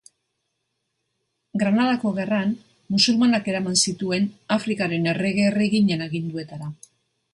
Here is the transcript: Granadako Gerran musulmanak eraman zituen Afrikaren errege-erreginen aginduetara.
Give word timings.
Granadako 1.63 2.13
Gerran 2.15 2.55
musulmanak 2.95 3.51
eraman 3.53 3.77
zituen 3.83 4.27
Afrikaren 4.57 5.07
errege-erreginen 5.13 6.03
aginduetara. 6.07 6.73